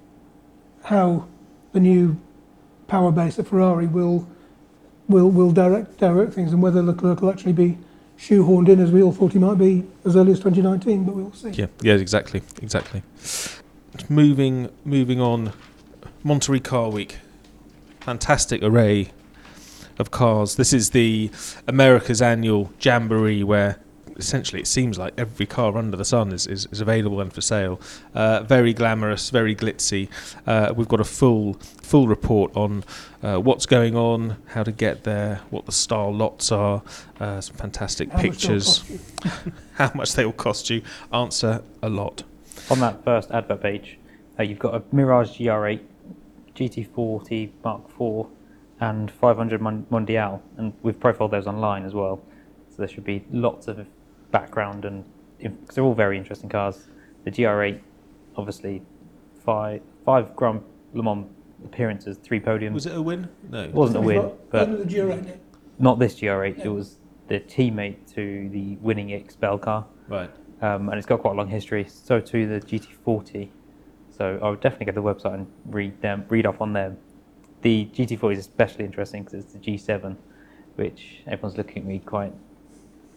[0.84, 1.26] how
[1.72, 2.20] the new
[2.88, 4.28] power base at Ferrari will
[5.08, 7.78] will will direct direct things and whether Leclerc will actually be
[8.22, 11.32] shoehorned in as we all thought he might be as early as 2019, but we'll
[11.32, 11.50] see.
[11.50, 11.66] Yeah.
[11.82, 11.94] Yeah.
[11.94, 12.42] Exactly.
[12.62, 13.02] Exactly.
[14.08, 15.52] Moving moving on.
[16.22, 17.18] Monterey Car Week.
[18.00, 19.10] Fantastic array
[19.98, 20.56] of cars.
[20.56, 21.30] This is the
[21.66, 23.78] America's annual jamboree where
[24.22, 27.40] essentially it seems like every car under the sun is, is, is available and for
[27.40, 27.80] sale.
[28.14, 30.08] Uh, very glamorous, very glitzy.
[30.46, 32.84] Uh, we've got a full full report on
[33.22, 36.82] uh, what's going on, how to get there, what the style lots are,
[37.20, 38.90] uh, some fantastic How pictures, cost
[39.44, 39.52] you.
[39.74, 40.82] how much they will cost you.
[41.12, 42.22] Answer a lot.
[42.70, 43.98] On that first advert page,
[44.38, 45.80] uh, you've got a Mirage GR8,
[46.54, 48.26] GT40 Mark IV,
[48.80, 52.22] and 500 Mon- Mondial, and we've profiled those online as well.
[52.70, 53.86] So there should be lots of
[54.32, 55.04] background and
[55.38, 56.88] because they're all very interesting cars.
[57.24, 57.80] The GR8,
[58.36, 58.82] obviously,
[59.44, 60.62] five five Grand
[60.94, 61.26] Le Mans
[61.64, 62.72] appearances, three podiums.
[62.72, 63.28] Was it a win?
[63.48, 63.62] No.
[63.62, 65.32] It wasn't a win, but Wasn't the GR8, yeah.
[65.78, 66.58] not this GR8.
[66.58, 66.64] Yeah.
[66.64, 70.30] It was the teammate to the winning XPEL car Right.
[70.60, 71.86] um, and it's got quite a long history.
[71.88, 73.48] So too the GT40.
[74.10, 76.98] So I would definitely go to the website and read them, read up on them.
[77.62, 80.16] The GT40 is especially interesting because it's the G7,
[80.74, 82.32] which everyone's looking at me quite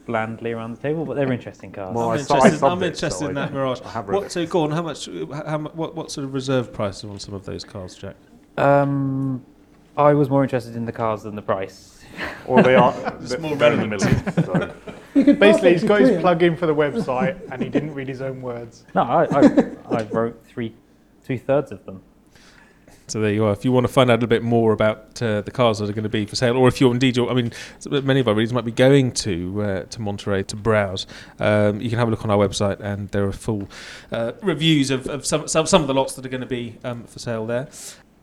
[0.05, 1.93] blandly around the table, but they're interesting cars.
[1.95, 3.81] Well, I'm I saw- I interested, I'm it, interested so in that Mirage.
[3.83, 4.71] I have What, so go on.
[4.71, 5.05] How much?
[5.05, 8.15] How, what, what sort of reserve price on some of those cars, Jack?
[8.57, 9.43] Um,
[9.97, 11.91] I was more interested in the cars than the price.
[12.47, 14.45] Or they are It's they're- more they're in the relevant.
[14.45, 14.73] So.
[15.15, 17.93] You could Basically, park he's got his plug in for the website and he didn't
[17.95, 18.85] read his own words.
[18.93, 20.73] No, I, I, I wrote three,
[21.25, 22.01] two thirds of them.
[23.07, 23.51] So there you are.
[23.51, 25.89] If you want to find out a little bit more about uh, the cars that
[25.89, 27.51] are going to be for sale, or if you're indeed, you're, I mean,
[27.89, 31.05] many of our readers might be going to uh, to Monterey to browse.
[31.39, 33.69] Um, you can have a look on our website, and there are full
[34.11, 36.77] uh, reviews of, of some, some some of the lots that are going to be
[36.83, 37.67] um, for sale there.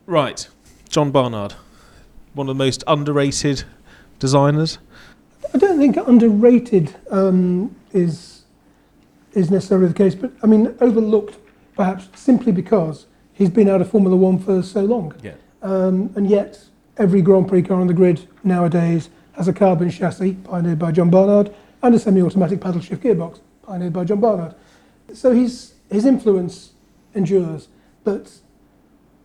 [0.07, 0.49] Right,
[0.89, 1.55] John Barnard,
[2.35, 3.63] one of the most underrated
[4.19, 4.79] designers.
[5.55, 8.43] I don't think underrated um, is
[9.33, 11.39] is necessarily the case, but I mean overlooked
[11.77, 15.33] perhaps simply because he's been out of Formula One for so long, Yeah.
[15.63, 16.65] um, and yet
[16.99, 21.11] every Grand Prix car on the grid nowadays has a carbon chassis pioneered by John
[21.11, 24.55] Barnard and a semi-automatic paddle shift gearbox pioneered by John Barnard.
[25.15, 26.73] So he's, his influence
[27.15, 27.69] endures,
[28.05, 28.31] but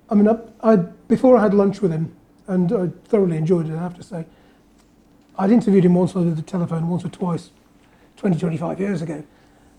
[0.09, 2.15] I mean, I, I before I had lunch with him,
[2.47, 3.73] and I thoroughly enjoyed it.
[3.75, 4.25] I have to say.
[5.37, 7.51] I'd interviewed him once over the telephone, once or twice,
[8.15, 9.23] 20, 25 years ago.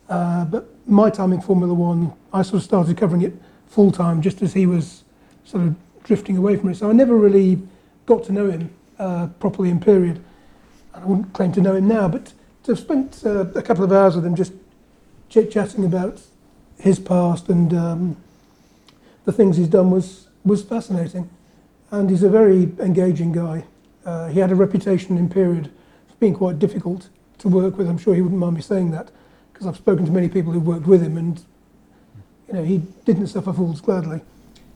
[0.09, 3.35] Uh, but my time in Formula One, I sort of started covering it
[3.69, 5.05] full time just as he was
[5.45, 6.77] sort of drifting away from it.
[6.77, 7.61] So I never really
[8.07, 10.23] got to know him uh, properly in period.
[10.95, 12.33] And I wouldn't claim to know him now, but
[12.65, 14.53] to have spent uh, a couple of hours with him just
[15.29, 16.21] chit chatting about
[16.79, 18.17] his past and um,
[19.29, 21.29] the things he's done was was fascinating,
[21.91, 23.65] and he's a very engaging guy.
[24.07, 25.67] Uh, he had a reputation in period
[26.09, 27.89] for being quite difficult to work with.
[27.89, 29.11] I'm sure he wouldn't mind me saying that
[29.53, 31.45] because I've spoken to many people who've worked with him, and
[32.49, 34.21] you know he didn't suffer fools gladly.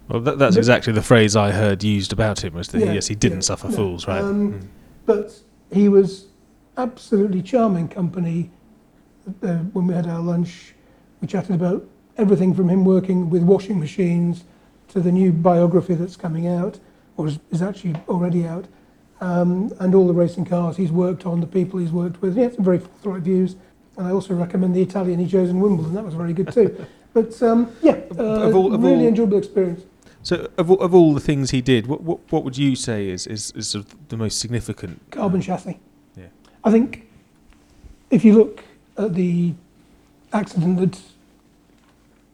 [0.08, 2.92] Well, that, that's But- exactly the phrase I heard used about him was that Yeah,
[2.92, 3.76] yes, he didn't yeah, suffer no.
[3.76, 4.20] fools, right?
[4.22, 4.60] Um, Mm.
[5.06, 5.40] But
[5.72, 6.26] he was
[6.76, 8.50] absolutely charming company.
[9.42, 10.74] Uh, when we had our lunch,
[11.20, 11.84] we chatted about
[12.18, 14.44] everything from him working with washing machines
[14.88, 16.78] to the new biography that's coming out,
[17.16, 18.66] or is, is actually already out,
[19.20, 22.36] um, and all the racing cars he's worked on, the people he's worked with.
[22.36, 23.56] He had some very forthright views.
[23.96, 25.94] And I also recommend the Italian he chose in Wimbledon.
[25.94, 26.86] That was very good too.
[27.14, 29.82] but um, yeah, uh, Of all- of really all- enjoyable experience.
[30.24, 33.08] So, of, all- of all the things he did, what, what, what would you say
[33.08, 35.00] is, is, is sort of the most significant?
[35.10, 35.78] carbon chassis.
[36.16, 36.26] Yeah.
[36.62, 37.08] I think
[38.10, 38.62] if you look
[38.96, 39.52] at the
[40.32, 41.00] accident that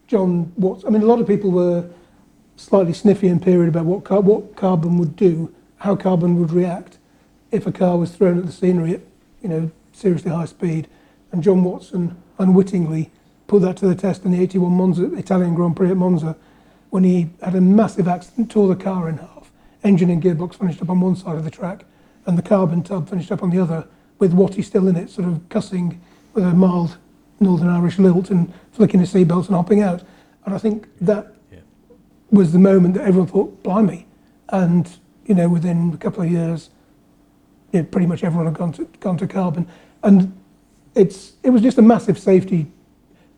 [0.07, 1.89] John Watts, I mean, a lot of people were
[2.57, 6.99] slightly sniffy in period about what car, what carbon would do, how carbon would react
[7.53, 9.01] if a car was thrown at the scenery at,
[9.43, 10.89] you know, seriously high speed.
[11.33, 13.11] And John Watson unwittingly
[13.49, 16.37] put that to the test in the 81 Monza Italian Grand Prix at Monza
[16.91, 19.51] when he had a massive accident, tore the car in half.
[19.83, 21.85] Engine and gearbox finished up on one side of the track,
[22.27, 23.87] and the carbon tub finished up on the other,
[24.19, 26.01] with Watty still in it, sort of cussing
[26.35, 26.97] with a mild
[27.41, 30.03] Northern Irish lilt and flicking his seatbelts and hopping out.
[30.45, 31.59] And I think that Yeah.
[32.31, 34.07] was the moment that everyone thought, blimey.
[34.49, 34.91] And,
[35.27, 36.71] you know, within a couple of years,
[37.73, 39.67] yeah, pretty much everyone had gone to, gone to carbon.
[40.03, 40.33] And
[40.95, 42.67] it's, it was just a massive safety.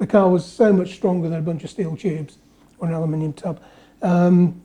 [0.00, 2.38] The car was so much stronger than a bunch of steel tubes
[2.78, 3.60] or an aluminium tub.
[4.00, 4.62] Um,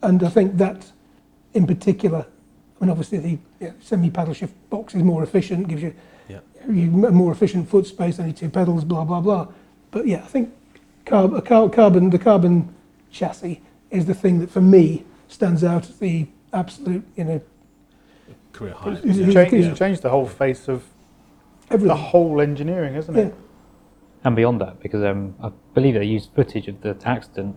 [0.00, 0.92] and I think that,
[1.54, 2.24] in particular,
[2.80, 5.92] I mean, obviously the yeah, semi-paddle shift box is more efficient, gives you,
[6.28, 6.38] Yeah.
[6.70, 9.48] you a more efficient foot space, only two pedals, blah blah blah.
[9.90, 10.52] But yeah, I think
[11.04, 12.72] carb, a car, carbon, the carbon
[13.10, 17.40] chassis is the thing that for me stands out as the absolute, you know,
[18.52, 18.92] Career high.
[18.92, 19.32] It's- It's, Yeah.
[19.34, 19.70] changed, Yeah.
[19.70, 20.84] it's changed the whole face of
[21.70, 23.34] the whole engineering, isn't it?
[24.26, 27.56] And beyond that, because um, I believe they used footage of the accident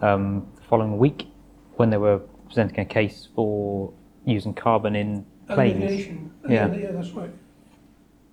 [0.00, 1.28] um, the following week
[1.76, 3.92] when they were presenting a case for
[4.24, 5.76] using carbon in planes.
[5.76, 6.32] Elimination.
[6.48, 6.74] Yeah.
[6.74, 7.30] yeah, that's right.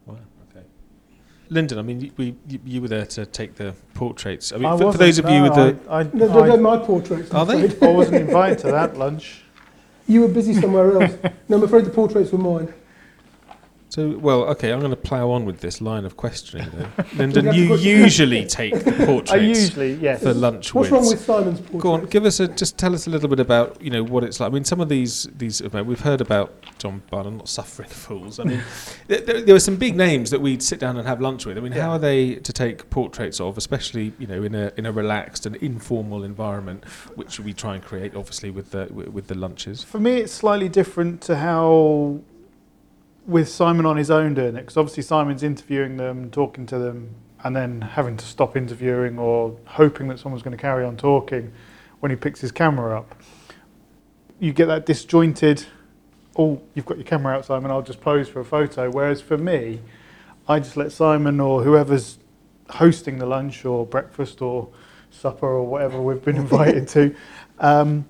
[0.08, 0.18] Wow,
[0.50, 0.66] okay.
[1.50, 4.52] Lyndon, I mean, you, we, you, you were there to take the portraits.
[4.52, 5.92] I mean, I for, for those of you no, with the.
[5.92, 7.32] I, I, No, they're, I- they're my portraits.
[7.32, 7.88] I'm Are they?
[7.88, 9.44] I wasn't invited to that lunch.
[10.08, 11.14] You were busy somewhere else.
[11.50, 12.74] No, I'm afraid the portraits were mine.
[13.89, 17.08] So, well, okay, I'm going to plough on with this line of questioning then.
[17.15, 20.21] Lyndon, you usually take the portraits I usually, yes.
[20.21, 21.82] for lunch What's wrong with Simon's portrait?
[21.82, 24.23] Go on, give us a just tell us a little bit about you know what
[24.23, 24.52] it's like.
[24.52, 28.39] I mean, some of these these we've heard about John Barnard not suffering fools.
[28.39, 28.62] I mean,
[29.08, 31.58] there, there, there were some big names that we'd sit down and have lunch with.
[31.58, 34.86] I mean, how are they to take portraits of, especially you know in a in
[34.86, 39.36] a relaxed and informal environment, which we try and create, obviously with the with the
[39.36, 39.84] lunches.
[39.84, 42.19] For me, it's slightly different to how,
[43.30, 47.13] with Simon on his own doing it, because obviously Simon's interviewing them, talking to them,
[47.44, 51.54] and then having to stop interviewing or hoping that someone's going to carry on talking
[52.00, 53.15] when he picks his camera up.
[54.39, 55.63] You get that disjointed,
[56.38, 58.89] oh, you've got your camera out, Simon, I'll just pose for a photo.
[58.89, 59.80] Whereas for me,
[60.48, 62.18] I just let Simon or whoever's
[62.68, 64.70] hosting the lunch or breakfast or
[65.12, 67.15] supper or whatever we've been invited to,
[67.60, 68.06] um,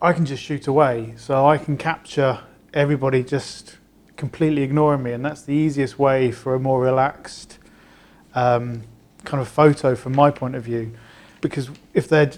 [0.00, 1.14] I can just shoot away.
[1.16, 2.40] So I can capture
[2.74, 3.76] everybody just
[4.22, 7.58] completely ignoring me, and that's the easiest way for a more relaxed
[8.36, 8.84] um,
[9.24, 10.92] kind of photo from my point of view.
[11.40, 12.30] Because if they're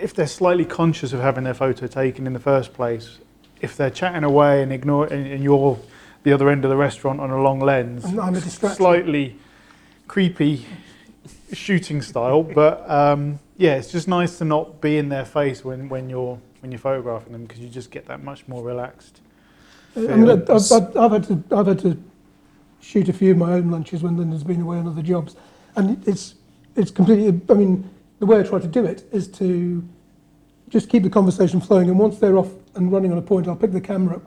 [0.00, 3.18] if they're slightly conscious of having their photo taken in the first place,
[3.60, 5.80] if they're chatting away and ignore and, and you're
[6.22, 8.76] the other end of the restaurant on a long lens, I'm a distraction.
[8.76, 9.36] slightly
[10.06, 10.64] creepy
[11.52, 15.88] shooting style, but um, yeah, it's just nice to not be in their face when,
[15.88, 19.21] when you're when you're photographing them because you just get that much more relaxed.
[19.96, 22.02] I mean, I've, I've, I've had to I've had to
[22.80, 25.36] shoot a few of my own lunches when Lyndon's been away on other jobs,
[25.76, 26.34] and it's
[26.76, 27.40] it's completely.
[27.50, 29.86] I mean, the way I try to do it is to
[30.68, 33.56] just keep the conversation flowing, and once they're off and running on a point, I'll
[33.56, 34.22] pick the camera up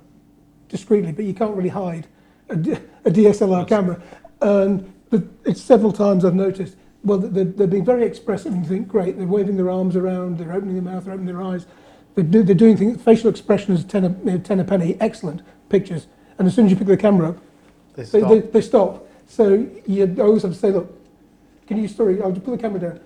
[0.69, 2.07] discreetly, but you can't really hide
[2.49, 3.99] a DSLR camera,
[4.41, 6.75] and the, it's several times I've noticed.
[7.03, 10.39] Well, they're, they're being very expressive, and you think, great, they're waving their arms around,
[10.39, 11.67] they're opening their mouth, they're opening their eyes.
[12.15, 16.07] They're, they're doing things, facial expression is 10 a, 10 a penny, excellent pictures.
[16.37, 17.37] And as soon as you pick the camera up,
[17.95, 18.29] They they, stop.
[18.29, 19.07] they, they stop.
[19.27, 20.93] So you always have to say, look,
[21.67, 22.99] can you, sorry, I'll just put the camera down.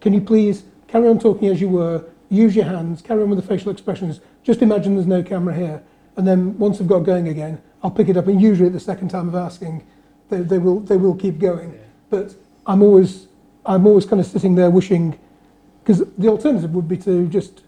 [0.00, 3.40] Can you please carry on talking as you were, use your hands, carry on with
[3.40, 4.20] the facial expressions.
[4.42, 5.82] Just imagine there's no camera here.
[6.16, 8.26] And then once I've got going again, I'll pick it up.
[8.26, 9.84] And usually at the second time of asking,
[10.28, 11.78] they, they, will, they will keep going.
[12.10, 12.34] But
[12.66, 13.28] I'm always,
[13.64, 15.18] I'm always kind of sitting there wishing
[15.82, 17.62] Because the alternative would be to just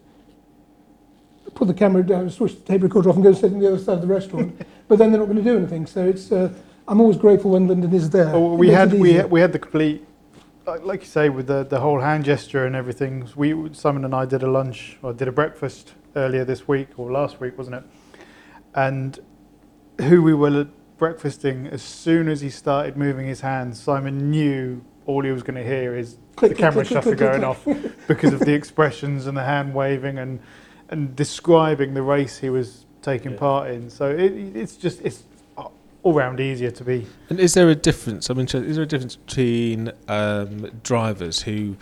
[1.54, 3.78] put the camera down, switch the tape recorder off, and go sit on the other
[3.78, 4.60] side of the restaurant.
[4.88, 5.86] but then they're not going to do anything.
[5.86, 6.30] So it's.
[6.30, 6.52] Uh,
[6.86, 8.26] I'm always grateful when Lyndon is there.
[8.26, 10.06] Well, we had, we, had, we had the complete,
[10.66, 13.26] like, like you say, with the the whole hand gesture and everything.
[13.34, 17.10] We Simon and I did a lunch or did a breakfast earlier this week or
[17.10, 17.84] last week, wasn't it?
[18.74, 19.18] And
[19.98, 25.22] who we were breakfasting, as soon as he started moving his hands, Simon knew all
[25.22, 27.66] he was going to hear is Click, the click, camera click, shutter going off
[28.08, 30.40] because of the expressions and the hand waving and
[30.88, 33.38] and describing the race he was taking Yeah.
[33.38, 33.90] part in.
[33.90, 35.24] So it, it's just it's
[36.02, 38.30] all round easier to be And is there a difference?
[38.30, 38.46] I mean.
[38.46, 41.76] Is there a difference between um, drivers who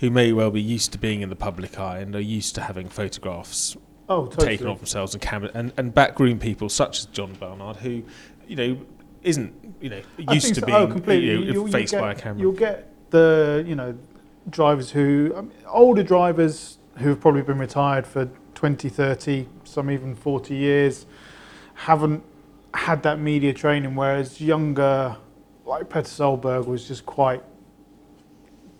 [0.00, 2.62] who may well be used to being in the public eye and are used to
[2.62, 3.76] having photographs
[4.08, 4.46] oh totally.
[4.46, 8.02] taken of themselves and camera and, and backroom people such as John Barnard who,
[8.46, 8.78] you know,
[9.22, 10.00] isn't you know
[10.32, 10.66] used to so.
[10.66, 11.28] being oh, completely.
[11.30, 12.40] you know, you'll faced get- by a camera.
[12.40, 13.98] You'll get the you know
[14.48, 19.90] drivers who I mean, older drivers who have probably been retired for 20, 30, some
[19.90, 21.06] even 40 years,
[21.74, 22.24] haven't
[22.74, 23.94] had that media training.
[23.94, 25.16] Whereas younger,
[25.64, 27.42] like Petter Solberg, was just quite.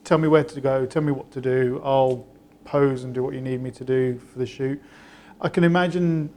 [0.05, 0.87] Tell me where to go.
[0.87, 1.81] Tell me what to do.
[1.85, 2.27] I'll
[2.65, 4.83] pose and do what you need me to do for the shoot.
[5.41, 6.31] I can imagine.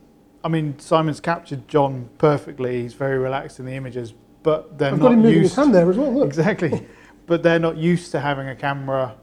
[0.44, 2.82] I mean, Simon's captured John perfectly.
[2.82, 4.14] He's very relaxed in the images,
[4.44, 6.14] but they're I've not got him moving his hand there as well.
[6.14, 6.28] Look.
[6.32, 6.88] Exactly.
[7.28, 9.16] but they're not used to having a camera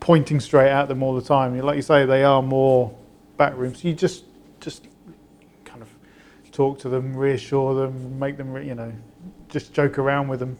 [0.00, 1.58] pointing straight at them all the time.
[1.58, 2.94] Like you say, they are more
[3.36, 3.84] back rooms.
[3.84, 4.24] You just
[4.60, 4.86] just
[5.64, 5.88] kind of
[6.52, 8.92] talk to them, reassure them, make them, you know,
[9.48, 10.56] just joke around with them.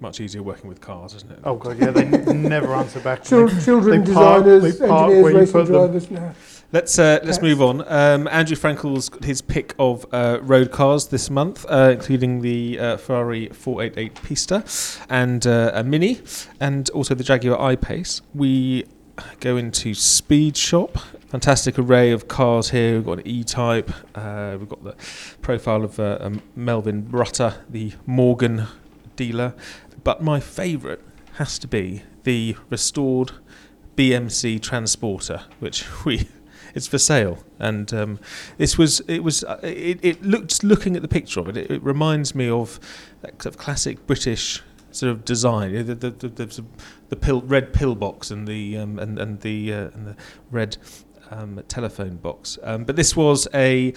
[0.00, 1.38] Much easier working with cars, isn't it?
[1.44, 3.22] Oh god, yeah, they n- never answer back.
[3.24, 3.60] to Chil- me.
[3.62, 5.74] children, they park- designers, they park engineers, where you racing put them.
[5.74, 6.10] drivers.
[6.10, 6.32] No.
[6.74, 7.84] Let's uh, let's move on.
[7.86, 12.80] Um, Andrew Frankel's got his pick of uh, road cars this month, uh, including the
[12.80, 14.64] uh, Ferrari 488 Pista
[15.08, 16.20] and uh, a Mini,
[16.58, 18.22] and also the Jaguar I-Pace.
[18.34, 18.86] We
[19.38, 20.98] go into Speed Shop.
[21.28, 22.96] Fantastic array of cars here.
[22.96, 23.92] We've got an E-Type.
[24.16, 24.96] Uh, we've got the
[25.42, 28.66] profile of uh, um, Melvin Brutter, the Morgan
[29.14, 29.54] dealer.
[30.02, 30.98] But my favourite
[31.34, 33.30] has to be the restored
[33.96, 36.26] BMC Transporter, which we
[36.74, 37.38] it's for sale.
[37.58, 38.20] And um,
[38.58, 41.82] this was it was uh, it, looked looking at the picture of it, it, it
[41.82, 42.80] reminds me of
[43.22, 45.72] that sort of classic British sort of design.
[45.72, 46.64] The the, the, the,
[47.08, 50.16] the pill, red pillbox and the um, and and the uh, and the
[50.50, 50.76] red
[51.30, 52.58] um, telephone box.
[52.62, 53.92] Um, but this was a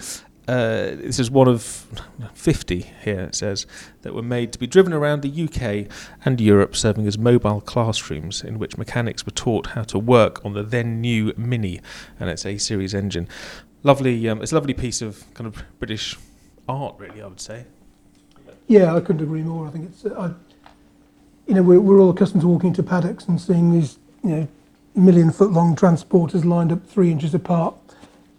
[0.48, 1.86] uh, this is one of
[2.32, 3.66] 50 here it says
[4.02, 5.92] that were made to be driven around the UK
[6.24, 10.54] and Europe serving as mobile classrooms in which mechanics were taught how to work on
[10.54, 11.80] the then new Mini
[12.18, 13.28] and its A series engine.
[13.82, 16.16] Lovely um, it's a lovely piece of kind of British
[16.68, 17.66] art really I would say.
[18.68, 19.66] Yeah, I couldn't agree more.
[19.66, 20.68] I think it's, uh, I,
[21.46, 24.48] you know, we're, we're all accustomed to walking to paddocks and seeing these, you know,
[24.94, 27.74] million foot long transporters lined up three inches apart,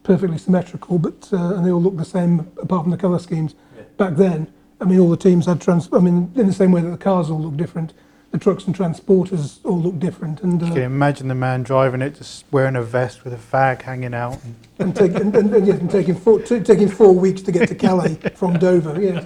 [0.09, 3.53] perfectly symmetrical, but uh, and they all look the same apart from the colour schemes.
[3.77, 3.83] Yeah.
[3.97, 5.87] Back then, I mean, all the teams had trans.
[5.93, 7.93] I mean, in the same way that the cars all look different,
[8.31, 12.01] the trucks and transporters all look different, and You can uh, imagine the man driving
[12.01, 14.43] it, just wearing a vest with a fag hanging out.
[14.43, 17.51] And and, take, and, and, and, yes, and taking four t- taking four weeks to
[17.51, 18.99] get to Calais from Dover.
[18.99, 19.25] Yeah.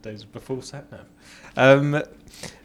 [0.00, 1.06] days before sat nav.
[1.58, 2.02] Um,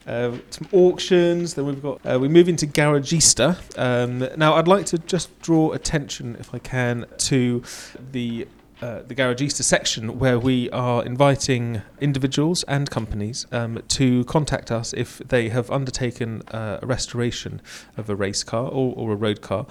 [0.08, 1.54] uh, some auctions.
[1.54, 2.00] Then we've got.
[2.06, 3.58] Uh, we move into Garagista.
[3.78, 7.64] Um, now, I'd like to just draw attention, if I can, to
[8.12, 8.48] the.
[8.82, 14.92] Uh, the Garagista section, where we are inviting individuals and companies um, to contact us
[14.92, 17.62] if they have undertaken uh, a restoration
[17.96, 19.66] of a race car or, or a road car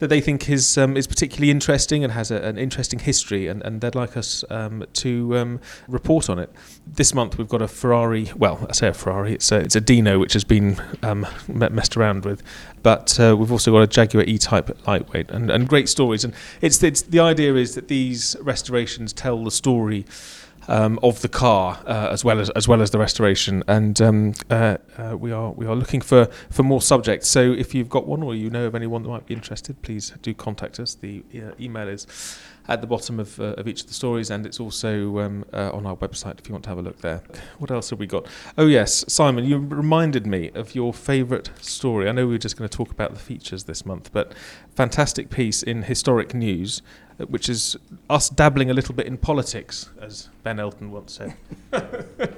[0.00, 3.62] that they think is um, is particularly interesting and has a, an interesting history, and,
[3.62, 6.50] and they'd like us um, to um, report on it.
[6.86, 8.30] This month we've got a Ferrari.
[8.36, 9.34] Well, I say a Ferrari.
[9.34, 12.42] It's a it's a Dino which has been um, messed around with,
[12.82, 16.24] but uh, we've also got a Jaguar E-Type lightweight and, and great stories.
[16.24, 20.04] And it's it's the idea is that these restorations tell the story.
[20.66, 24.32] Um, of the car, uh, as well as as well as the restoration, and um,
[24.48, 27.28] uh, uh, we are we are looking for for more subjects.
[27.28, 30.14] So if you've got one or you know of anyone that might be interested, please
[30.22, 30.94] do contact us.
[30.94, 32.06] The uh, email is
[32.68, 35.70] at the bottom of, uh, of each of the stories, and it's also um, uh,
[35.72, 37.22] on our website if you want to have a look there.
[37.58, 38.26] What else have we got?
[38.56, 42.08] Oh yes, Simon, you reminded me of your favourite story.
[42.08, 44.32] I know we were just going to talk about the features this month, but
[44.74, 46.80] fantastic piece in Historic News,
[47.28, 47.76] which is
[48.10, 51.34] us dabbling a little bit in politics, as Ben Elton once said.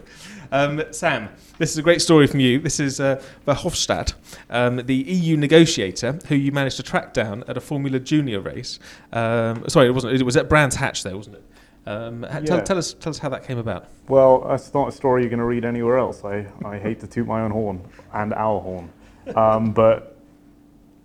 [0.52, 2.58] um, Sam, this is a great story from you.
[2.58, 4.14] This is uh, Verhofstadt,
[4.50, 8.78] um, the EU negotiator who you managed to track down at a Formula Junior race.
[9.12, 10.14] Um, sorry, it wasn't.
[10.14, 11.44] It was at Brands Hatch, there, wasn't it?
[11.88, 12.64] Um, ha- tell, Yeah.
[12.64, 13.86] tell us, tell us how that came about.
[14.08, 16.24] Well, that's not a story you're going to read anywhere else.
[16.24, 17.80] I, I hate to toot my own horn
[18.12, 18.90] and our horn.
[19.36, 20.15] Um, but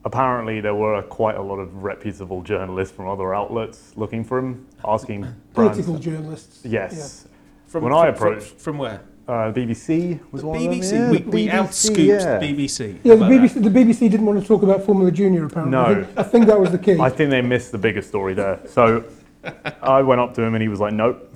[0.06, 4.68] apparently there were quite a lot of reputable journalists from other outlets looking for him,
[4.86, 6.06] asking Political brands.
[6.06, 6.60] journalists.
[6.66, 7.28] Yes.
[7.68, 9.02] From, When from, I approached- from, where?
[9.28, 10.72] Uh, BBC was The one of them.
[10.74, 10.92] BBC.
[10.92, 12.38] Yeah, we, the we BBC, outscooped yeah.
[12.40, 12.98] the BBC.
[13.04, 15.78] Yeah, the How about BBC, the BBC didn't want to talk about Formula Junior apparently.
[15.78, 16.04] I, No.
[16.04, 17.00] think, I think that was the key.
[17.00, 18.60] I think they missed the biggest story there.
[18.66, 19.06] So
[19.82, 21.34] I went up to him and he was like, "Nope,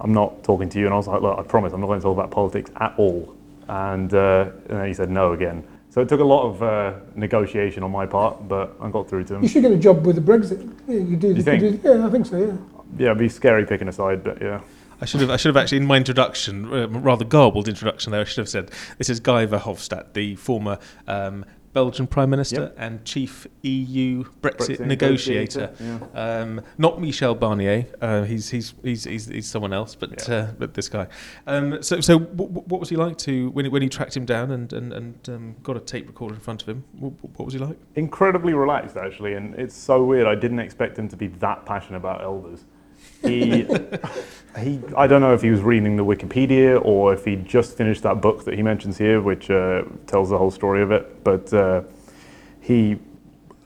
[0.00, 2.00] I'm not talking to you." And I was like, "Look, I promise, I'm not going
[2.00, 3.34] to talk about politics at all."
[3.68, 5.62] And, uh, and then he said no again.
[5.98, 9.24] So it took a lot of uh, negotiation on my part, but I got through
[9.24, 9.42] to him.
[9.42, 10.72] you should get a job with the Brexit.
[10.86, 11.34] Yeah, you do.
[11.34, 11.60] You think?
[11.60, 12.38] do- yeah, I think so.
[12.38, 12.52] Yeah.
[12.96, 14.60] Yeah, it'd be scary picking a side, but yeah.
[15.00, 15.30] I should have.
[15.30, 18.20] I should have actually in my introduction, uh, rather garbled introduction there.
[18.20, 20.78] I should have said this is Guy Verhofstadt, the former
[21.08, 21.44] um,
[21.78, 22.74] Belgian Prime Minister Yep.
[22.78, 25.70] and chief EU Brexit, Brexit negotiator.
[25.78, 27.86] negotiator, Um, not Michel Barnier.
[28.02, 30.34] Uh, he's, he's he's he's he's someone else, but Yeah.
[30.34, 31.06] uh, but this guy.
[31.46, 34.24] Um, so so w- w- what was he like to when when you tracked him
[34.24, 36.82] down and and, and um, got a tape recorder in front of him?
[36.98, 37.76] What, what was he like?
[37.94, 41.98] incredibly relaxed actually and it's so weird i didn't expect him to be that passionate
[41.98, 42.60] about elders
[43.22, 43.66] he
[44.58, 48.02] he i don't know if he was reading the wikipedia or if he just finished
[48.02, 51.52] that book that he mentions here which uh, tells the whole story of it but
[51.52, 51.82] uh,
[52.60, 52.98] he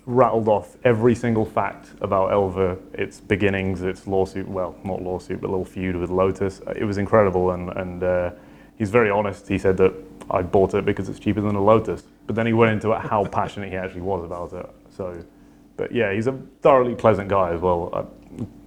[0.06, 5.50] rattled off every single fact about Elva, its beginnings, its lawsuit, well, not lawsuit, but
[5.50, 6.60] little feud with Lotus.
[6.76, 8.30] It was incredible, and, and uh,
[8.76, 9.48] he's very honest.
[9.48, 9.94] He said that
[10.30, 12.02] I bought it because it's cheaper than a Lotus.
[12.26, 14.68] But then he went into how passionate he actually was about it.
[14.96, 15.24] So,
[15.76, 17.90] but yeah, he's a thoroughly pleasant guy as well.
[17.92, 18.04] Uh,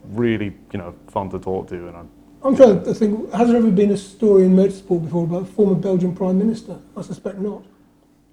[0.10, 2.04] really, you know, fun to talk to, and I,
[2.44, 3.32] I'm trying to think.
[3.34, 6.78] Has there ever been a story in motorsport before about a former Belgian Prime Minister?
[6.96, 7.64] I suspect not.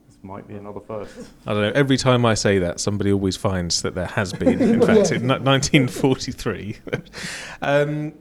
[0.09, 1.15] this might be another first.
[1.47, 1.73] I don't know.
[1.75, 4.61] Every time I say that, somebody always finds that there has been.
[4.61, 5.17] In Well, fact, yeah.
[5.19, 6.77] in 1943.
[7.63, 8.13] um,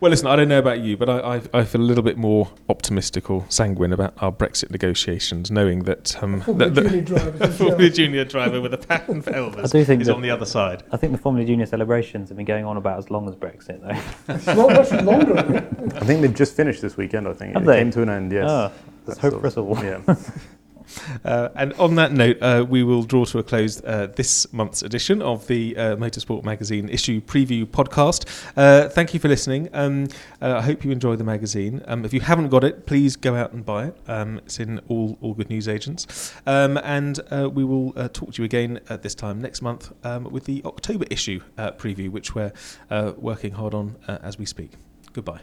[0.00, 2.16] well, listen, I don't know about you, but I, I, I feel a little bit
[2.16, 7.38] more optimistic or sanguine about our Brexit negotiations, knowing that um, Formula that, Junior drivers.
[7.38, 7.58] the as.
[7.58, 10.30] Formula Junior driver with a patent for Elvas I do think is that- on the
[10.30, 10.82] other side.
[10.90, 13.80] I think the Formula Junior celebrations have been going on about as long as Brexit,
[13.82, 14.54] though.
[14.54, 15.36] Well, actually longer.
[15.96, 16.22] I think.
[16.22, 17.28] They've just finished this weekend.
[17.28, 17.78] I think Have it they?
[17.78, 18.32] came to an end.
[18.32, 18.46] Yes.
[18.48, 18.72] Ah,
[19.06, 19.76] let's hope for us all.
[19.84, 20.00] Yeah.
[21.24, 24.82] Uh, and on that note, uh, we will draw to a close uh, this month's
[24.82, 28.26] edition of the uh, Motorsport Magazine issue preview podcast.
[28.56, 29.68] Uh, thank you for listening.
[29.72, 30.08] Um,
[30.40, 31.82] uh, I hope you enjoy the magazine.
[31.86, 33.96] Um, if you haven't got it, please go out and buy it.
[34.08, 36.34] Um, it's in all, all good news agents.
[36.46, 37.20] Um, and
[37.54, 41.04] we will talk to you again at this time next month um, with the October
[41.10, 42.52] issue preview, which we're
[43.16, 44.72] working hard on as we speak.
[45.12, 45.40] Goodbye.